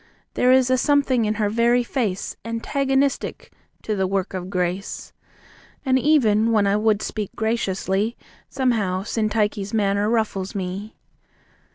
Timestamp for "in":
1.25-1.35